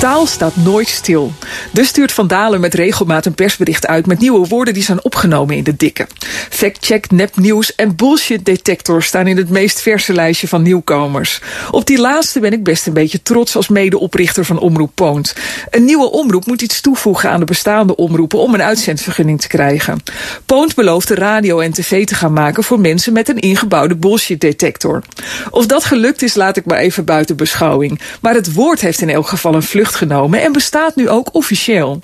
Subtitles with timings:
[0.00, 1.32] Taal staat nooit stil.
[1.70, 5.56] Dus stuurt Van Dalen met regelmaat een persbericht uit met nieuwe woorden die zijn opgenomen
[5.56, 6.06] in de dikke.
[6.50, 11.40] Factcheck, nepnieuws en bullshit detector staan in het meest verse lijstje van nieuwkomers.
[11.70, 15.34] Op die laatste ben ik best een beetje trots als medeoprichter van Omroep Poont.
[15.70, 20.02] Een nieuwe omroep moet iets toevoegen aan de bestaande omroepen om een uitzendvergunning te krijgen.
[20.46, 25.02] Poont belooft radio en tv te gaan maken voor mensen met een ingebouwde bullshit detector.
[25.50, 28.00] Of dat gelukt is, laat ik maar even buiten beschouwing.
[28.20, 32.00] Maar het woord heeft in elk geval een vlucht genomen en bestaat nu ook officieel.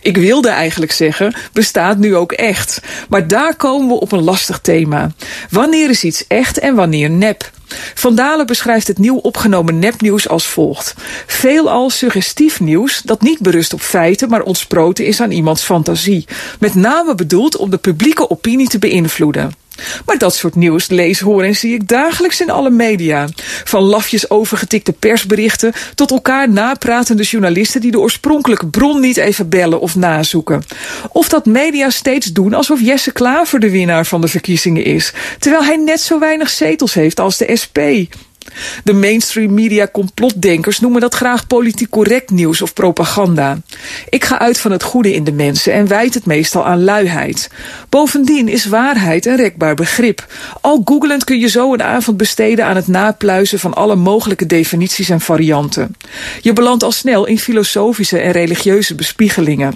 [0.00, 2.80] Ik wilde eigenlijk zeggen, bestaat nu ook echt.
[3.08, 5.10] Maar daar komen we op een lastig thema.
[5.50, 7.50] Wanneer is iets echt en wanneer nep?
[7.94, 10.94] Van Dalen beschrijft het nieuw opgenomen nepnieuws als volgt.
[11.26, 16.26] Veelal suggestief nieuws dat niet berust op feiten, maar ontsproten is aan iemands fantasie.
[16.60, 19.64] Met name bedoeld om de publieke opinie te beïnvloeden.
[20.06, 23.28] Maar dat soort nieuws lees, hoor en zie ik dagelijks in alle media.
[23.64, 29.80] Van lafjes overgetikte persberichten tot elkaar napratende journalisten die de oorspronkelijke bron niet even bellen
[29.80, 30.62] of nazoeken.
[31.12, 35.64] Of dat media steeds doen alsof Jesse Klaver de winnaar van de verkiezingen is, terwijl
[35.64, 38.08] hij net zo weinig zetels heeft als de SP.
[38.84, 43.58] De mainstream media complotdenkers noemen dat graag politiek correct nieuws of propaganda.
[44.08, 47.50] Ik ga uit van het goede in de mensen en wijd het meestal aan luiheid.
[47.88, 50.26] Bovendien is waarheid een rekbaar begrip.
[50.60, 55.08] Al googelend kun je zo een avond besteden aan het napluizen van alle mogelijke definities
[55.08, 55.96] en varianten.
[56.40, 59.74] Je belandt al snel in filosofische en religieuze bespiegelingen.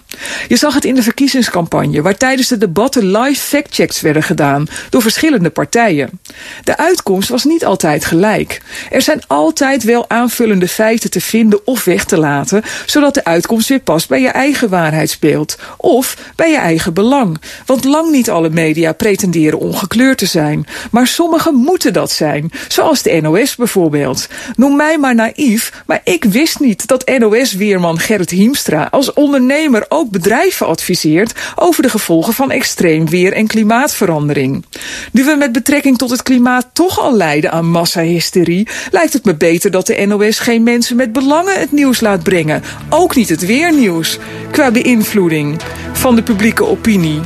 [0.49, 5.03] Je zag het in de verkiezingscampagne, waar tijdens de debatten live factchecks werden gedaan door
[5.03, 6.21] verschillende partijen.
[6.65, 8.60] De uitkomst was niet altijd gelijk.
[8.91, 13.69] Er zijn altijd wel aanvullende feiten te vinden of weg te laten, zodat de uitkomst
[13.69, 17.41] weer past bij je eigen waarheidsbeeld of bij je eigen belang.
[17.67, 23.03] Want lang niet alle media pretenderen ongekleurd te zijn, maar sommige moeten dat zijn, zoals
[23.03, 24.29] de NOS bijvoorbeeld.
[24.57, 30.11] Noem mij maar naïef, maar ik wist niet dat NOS-weerman Gerrit Hiemstra als ondernemer ook
[30.11, 34.65] bedrijven adviseert over de gevolgen van extreem weer en klimaatverandering.
[35.13, 38.50] Nu we met betrekking tot het klimaat toch al lijden aan massahysterie,
[38.91, 42.63] lijkt het me beter dat de NOS geen mensen met belangen het nieuws laat brengen.
[42.89, 44.19] Ook niet het weernieuws.
[44.51, 45.61] Qua beïnvloeding
[45.93, 47.21] van de publieke opinie.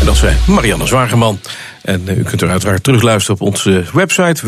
[0.00, 1.38] En dat is Marianne Zwageman.
[1.82, 4.46] En uh, u kunt er uiteraard terugluisteren op onze website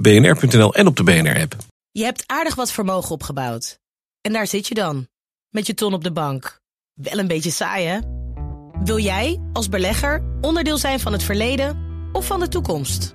[0.00, 1.56] bnr.nl en op de BNR-app.
[1.90, 3.78] Je hebt aardig wat vermogen opgebouwd.
[4.20, 5.08] En daar zit je dan,
[5.50, 6.60] met je ton op de bank.
[6.94, 7.98] Wel een beetje saai, hè?
[8.84, 11.78] Wil jij, als belegger, onderdeel zijn van het verleden
[12.12, 13.14] of van de toekomst?